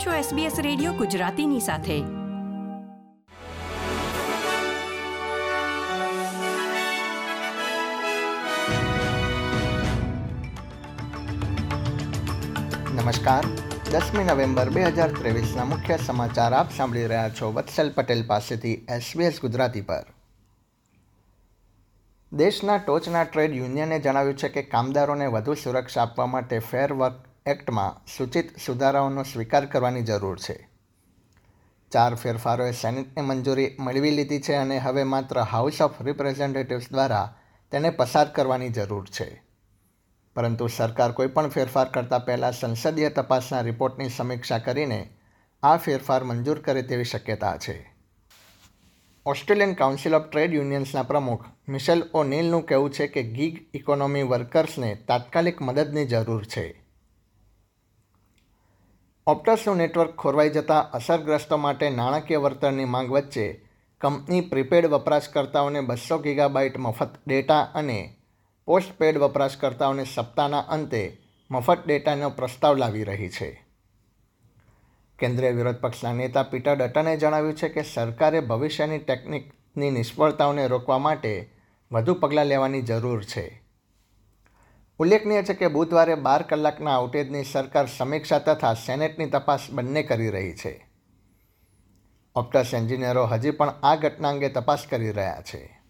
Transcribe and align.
આપ 0.00 0.06
છો 0.06 0.36
SBS 0.36 0.60
radio 0.60 0.92
ગુજરાતીની 0.92 1.60
સાથે. 1.60 2.00
નમસ્કાર. 12.94 13.44
દસમી 13.92 14.24
નવેમ્બર 14.24 14.70
બે 14.70 14.82
હજાર 14.82 15.08
ત્રેવીસના 15.08 15.64
મુખ્ય 15.64 15.96
સમાચાર 15.96 16.52
આપ 16.52 16.72
સાંભળી 16.72 17.06
રહ્યા 17.06 17.28
છો 17.28 17.52
વત્સલ 17.52 17.90
પટેલ 17.90 18.26
પાસેથી 18.26 18.74
એસબીએસ 18.74 19.40
ગુજરાતી 19.40 19.80
પર. 19.80 20.04
દેશના 22.32 22.76
ટોચના 22.76 23.24
ટ્રેડ 23.24 23.54
યુનિયને 23.54 23.98
જણાવ્યું 23.98 24.36
છે 24.36 24.48
કે 24.48 24.62
કામદારોને 24.62 25.26
વધુ 25.26 25.54
સુરક્ષા 25.54 26.02
આપવા 26.02 26.26
માટે 26.26 26.58
ફેર 26.58 26.92
વર્ક 26.92 27.29
એક્ટમાં 27.50 28.16
સૂચિત 28.16 28.58
સુધારાઓનો 28.66 29.22
સ્વીકાર 29.22 29.66
કરવાની 29.66 30.02
જરૂર 30.02 30.38
છે. 30.38 30.68
ચાર 31.92 32.14
ફેરફારોએ 32.14 32.72
સેનેટની 32.72 33.22
મંજૂરી 33.22 33.76
મેળવી 33.80 34.10
લીધી 34.10 34.40
છે 34.40 34.54
અને 34.54 34.78
હવે 34.78 35.04
માત્ર 35.04 35.40
હાઉસ 35.40 35.82
ઓફ 35.82 36.02
રિપ્રેઝેન્ટેટિવ્સ 36.02 36.90
દ્વારા 36.90 37.34
તેને 37.70 37.90
પસાર 37.90 38.28
કરવાની 38.28 38.68
જરૂર 38.68 39.08
છે. 39.08 39.42
પરંતુ 40.34 40.66
સરકાર 40.66 41.12
કોઈપણ 41.12 41.48
ફેરફાર 41.48 41.88
કરતાં 41.88 42.24
પહેલાં 42.24 42.52
સંસદીય 42.52 43.10
તપાસના 43.10 43.60
રિપોર્ટની 43.60 44.08
સમીક્ષા 44.08 44.58
કરીને 44.58 45.10
આ 45.62 45.76
ફેરફાર 45.76 46.24
મંજૂર 46.24 46.58
કરે 46.58 46.82
તેવી 46.82 47.04
શક્યતા 47.04 47.56
છે. 47.56 47.94
ઓસ્ટ્રેલિયન 49.26 49.74
કાઉન્સિલ 49.74 50.14
ઓફ 50.14 50.22
ટ્રેડ 50.22 50.54
યુનિયન્સના 50.54 51.02
પ્રમુખ 51.02 51.44
મિશેલ 51.68 52.10
ઓ 52.14 52.24
નીલનું 52.24 52.66
કહેવું 52.66 52.90
છે 52.90 53.06
કે 53.06 53.22
ગીગ 53.22 53.70
ઇકોનોમી 53.74 54.22
વર્કર્સને 54.22 54.94
તાત્કાલિક 54.94 55.62
મદદની 55.62 56.06
જરૂર 56.06 56.44
છે. 56.44 56.79
ઓપ્ટસનું 59.30 59.76
નેટવર્ક 59.76 60.14
ખોરવાઈ 60.16 60.50
જતાં 60.50 60.90
અસરગ્રસ્તો 60.90 61.56
માટે 61.56 61.90
નાણાકીય 61.90 62.38
વળતરની 62.38 62.84
માંગ 62.84 63.10
વચ્ચે 63.12 63.64
કંપની 64.00 64.40
પ્રીપેડ 64.40 64.86
વપરાશકર્તાઓને 64.86 65.80
બસો 65.80 66.18
ગીગાબાઇટ 66.18 66.78
મફત 66.78 67.08
ડેટા 67.26 67.60
અને 67.74 68.16
પોસ્ટપેડ 68.64 69.18
વપરાશકર્તાઓને 69.18 70.04
સપ્તાહના 70.04 70.58
અંતે 70.58 71.18
મફત 71.50 71.78
ડેટાનો 71.86 72.30
પ્રસ્તાવ 72.30 72.76
લાવી 72.76 73.04
રહી 73.04 73.28
છે. 73.28 73.64
કેન્દ્રીય 75.18 75.50
વિરોધ 75.50 75.76
પક્ષના 75.76 76.12
નેતા 76.12 76.42
પીટર 76.42 76.76
ડટને 76.76 77.16
જણાવ્યું 77.16 77.54
છે 77.54 77.68
કે 77.68 77.82
સરકારે 77.82 78.40
ભવિષ્યની 78.40 78.98
ટેકનિકની 78.98 79.90
નિષ્ફળતાઓને 79.90 80.68
રોકવા 80.68 80.98
માટે 80.98 81.50
વધુ 81.92 82.14
પગલાં 82.14 82.46
લેવાની 82.46 82.82
જરૂર 82.82 83.24
છે. 83.24 83.59
ઉલ્લેખનીય 85.00 85.42
છે 85.42 85.54
કે 85.54 85.68
બુધવારે 85.68 86.14
બાર 86.14 86.42
કલાકના 86.42 86.96
આઉટેજની 86.96 87.44
સરકાર 87.44 87.86
સમીક્ષા 87.86 88.38
તથા 88.38 88.74
સેનેટની 88.74 89.26
તપાસ 89.26 89.70
બંને 89.70 90.02
કરી 90.02 90.30
રહી 90.30 90.52
છે. 90.52 90.90
ઓપ્ટસ 92.36 92.74
એન્જિનિયરો 92.74 93.26
હજી 93.26 93.50
પણ 93.50 93.68
આ 93.68 93.96
ઘટના 93.96 94.28
અંગે 94.28 94.48
તપાસ 94.48 94.86
કરી 94.90 95.10
રહ્યા 95.10 95.40
છે. 95.40 95.80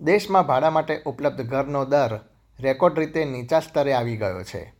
દેશમાં 0.00 0.46
ભાડા 0.46 0.70
માટે 0.70 1.02
ઉપલબ્ધ 1.06 1.46
ઘરનો 1.46 1.84
દર 1.84 2.20
રેકોર્ડ 2.60 2.98
રીતે 2.98 3.24
નીચા 3.24 3.60
સ્તરે 3.60 3.92
આવી 3.92 4.16
ગયો 4.16 4.42
છે. 4.42 4.74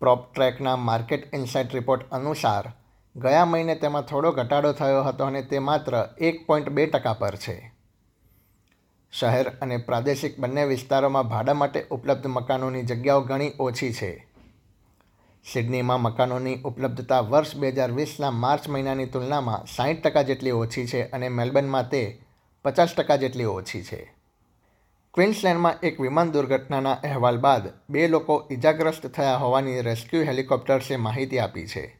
પ્રોપ 0.00 0.34
ટ્રેકના 0.34 0.76
માર્કેટ 0.76 1.34
ઇન્સાઇટ 1.34 1.74
રિપોર્ટ 1.74 2.10
અનુસાર, 2.10 2.72
ગયા 3.16 3.44
મહિને 3.44 3.74
તેમાં 3.74 4.02
થોડો 4.02 4.32
ઘટાડો 4.32 4.72
થયો 4.72 5.02
હતો 5.02 5.24
અને 5.24 5.42
તે 5.42 5.58
માત્ર 5.58 6.08
એક 6.18 6.46
પોઈન્ટ 6.46 6.68
બે 6.68 6.86
ટકા 6.86 7.12
પર 7.12 7.34
છે. 7.34 7.73
શહેર 9.20 9.48
અને 9.62 9.76
પ્રાદેશિક 9.76 10.38
બંને 10.40 10.64
વિસ્તારોમાં 10.64 11.28
ભાડા 11.28 11.54
માટે 11.54 11.86
ઉપલબ્ધ 11.90 12.26
મકાનોની 12.26 12.82
જગ્યાઓ 12.82 13.20
ઘણી 13.20 13.52
ઓછી 13.58 13.92
છે. 13.92 14.26
સિડનીમાં 15.44 16.00
મકાનોની 16.00 16.60
ઉપલબ્ધતા 16.64 17.20
વર્ષ 17.20 17.56
બે 17.56 17.68
હજાર 17.68 17.92
વીસના 17.92 18.30
માર્ચ 18.30 18.68
મહિનાની 18.68 19.06
તુલનામાં 19.06 19.66
સાહીઠ 19.76 20.02
ટકા 20.02 20.22
જેટલી 20.22 20.50
ઓછી 20.50 20.86
છે 20.86 21.02
અને 21.10 21.28
મેલબર્નમાં 21.28 21.88
તે 21.88 22.20
પચાસ 22.64 22.94
ટકા 22.94 23.16
જેટલી 23.16 23.44
ઓછી 23.44 23.82
છે. 23.82 24.12
ક્વિન્સલેન્ડમાં 25.14 25.74
એક 25.82 26.00
વિમાન 26.00 26.32
દુર્ઘટનાના 26.32 26.92
અહેવાલ 26.92 27.38
બાદ 27.38 27.72
બે 27.90 28.08
લોકો 28.08 28.48
ઇજાગ્રસ્ત 28.50 29.06
થયા 29.06 29.36
હોવાની 29.36 29.80
રેસ્ક્યુ 29.80 30.22
હેલિકોપ્ટર્સે 30.22 30.96
માહિતી 30.96 31.38
આપી 31.38 31.66
છે. 31.66 31.98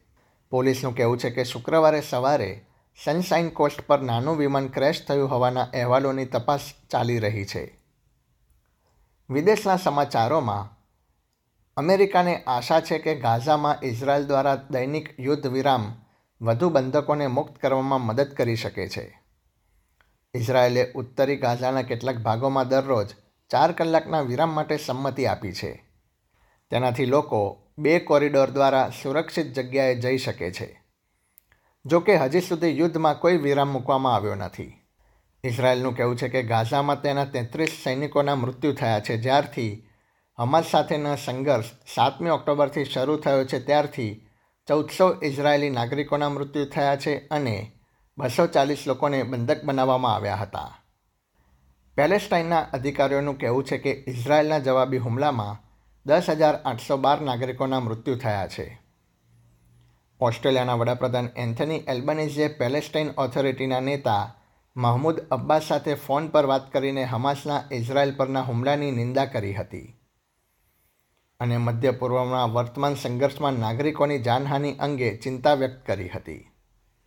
પોલીસનું 0.49 0.95
કહેવું 0.95 1.17
છે 1.17 1.29
કે 1.29 1.43
શુક્રવારે 1.43 2.01
સવારે 2.01 2.63
સનશાઇન 3.03 3.49
કોસ્ટ 3.49 3.81
પર 3.81 4.01
નાનું 4.01 4.37
વિમાન 4.37 4.67
ક્રેશ 4.67 5.05
થયું 5.07 5.31
હોવાના 5.31 5.61
અહેવાલોની 5.61 6.25
તપાસ 6.25 6.73
ચાલી 6.89 7.19
રહી 7.19 7.45
છે. 7.45 7.79
વિદેશના 9.29 9.75
સમાચારોમાં, 9.77 10.77
અમેરિકાને 11.77 12.43
આશા 12.43 12.79
છે 12.79 12.97
કે 12.97 13.15
ગાઝામાં 13.15 13.77
ઇઝરાયલ 13.83 14.27
દ્વારા 14.27 14.55
દૈનિક 14.55 15.19
યુદ્ધ 15.19 15.47
વિરામ 15.47 16.01
વધુ 16.41 16.69
બંધકોને 16.69 17.27
મુક્ત 17.27 17.61
કરવામાં 17.61 18.01
મદદ 18.01 18.27
કરી 18.27 18.55
શકે 18.55 18.89
છે. 18.89 19.19
ઇઝરાયેલે 20.33 20.91
ઉત્તરી 20.91 21.37
ગાઝાના 21.37 21.81
કેટલાક 21.81 22.15
ભાગોમાં 22.15 22.67
દરરોજ 22.67 23.07
ચાર 23.49 23.71
કલાકના 23.71 24.21
વિરામ 24.21 24.49
માટે 24.49 24.77
સંમતિ 24.77 25.25
આપી 25.25 25.53
છે. 25.53 25.83
તેનાથી 26.71 27.05
લોકો 27.05 27.61
બે 27.77 27.99
કોરિડોર 27.99 28.49
દ્વારા 28.49 28.89
સુરક્ષિત 28.89 29.53
જગ્યાએ 29.53 29.95
જઈ 29.95 30.17
શકે 30.17 30.51
છે. 30.51 30.84
જો 31.85 31.99
કે 31.99 32.17
હજી 32.17 32.41
સુધી 32.41 32.77
યુદ્ધમાં 32.77 33.19
કોઈ 33.19 33.37
વિરામ 33.37 33.69
મૂકવામાં 33.69 34.15
આવ્યો 34.15 34.35
નથી. 34.35 34.81
ઇઝરાયેલનું 35.43 35.95
કહેવું 35.97 36.17
છે 36.17 36.29
કે 36.29 36.43
ગાઝામાં 36.43 37.01
તેના 37.01 37.25
તેત્રીસ 37.25 37.83
સૈનિકોના 37.83 38.35
મૃત્યુ 38.35 38.73
થયા 38.73 38.99
છે. 38.99 39.17
જ્યારથી 39.17 39.87
હમાસ 40.37 40.65
સાથેનો 40.65 41.15
સંઘર્ષ 41.15 41.65
સાતમી 41.95 42.29
ઓક્ટોબરથી 42.29 42.85
શરૂ 42.85 43.17
થયો 43.17 43.45
છે, 43.45 43.59
ત્યારથી 43.59 44.27
ચૌદસો 44.67 45.15
ઇઝરાયેલી 45.23 45.69
નાગરિકોના 45.69 46.29
મૃત્યુ 46.29 46.65
થયા 46.65 46.95
છે 46.95 47.27
અને 47.27 47.71
બસો 48.17 48.47
ચાલીસ 48.47 48.87
લોકોને 48.87 49.23
બંધક 49.23 49.65
બનાવવામાં 49.65 50.15
આવ્યા 50.15 50.35
હતા. 50.35 50.79
પેલેસ્ટાઇનના 51.95 52.59
અધિકારીઓનું 52.73 53.37
કહેવું 53.37 53.63
છે 53.63 53.77
કે 53.77 54.03
ઇઝરાયેલના 54.07 54.59
જવાબી 54.59 54.97
હુમલામાં 54.97 55.57
દસ 56.05 56.29
હજાર 56.29 56.55
આઠસો 56.55 56.97
બાર 56.97 57.21
નાગરિકોના 57.21 57.79
મૃત્યુ 57.79 58.15
થયા 58.15 58.47
છે. 58.47 58.84
ઓસ્ટ્રેલિયાના 60.19 60.73
વડાપ્રધાન 60.73 61.29
એન્થની 61.35 61.75
એલ્બનેઝે 61.75 62.47
પેલેસ્ટાઇન 62.47 63.09
ઓથોરિટીના 63.17 63.79
નેતા 63.79 64.35
મહમૂદ 64.77 65.19
અબ્બાસ 65.19 65.63
સાથે 65.63 65.93
ફોન 65.93 66.27
પર 66.27 66.45
વાત 66.45 66.73
કરીને 66.73 67.03
હમાસના 67.03 67.63
ઇઝરાયલ 67.71 68.15
પરના 68.15 68.41
હુમલાની 68.41 68.91
નિંદા 68.91 69.25
કરી 69.25 69.53
હતી. 69.53 69.99
અને 71.39 71.57
મધ્ય 71.57 71.91
પૂર્વમાં 71.91 72.53
વર્તમાન 72.53 72.95
સંઘર્ષમાં 72.95 73.53
નાગરિકોની 73.53 74.19
જાનહાનિ 74.19 74.73
અંગે 74.73 75.17
ચિંતા 75.17 75.53
વ્યક્ત 75.53 75.87
કરી 75.87 76.09
હતી. 76.09 76.51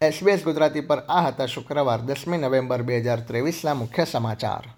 એસબીએસ 0.01 0.45
ગુજરાતી 0.45 0.81
પર 0.81 0.99
આ 0.99 1.27
હતા 1.27 1.47
શુક્રવાર 1.47 2.01
દસમી 2.01 2.39
નવેમ્બર 2.39 2.83
બે 2.83 2.99
હજાર 2.99 3.21
ત્રેવીસના 3.21 3.75
મુખ્ય 3.75 4.05
સમાચાર. 4.05 4.78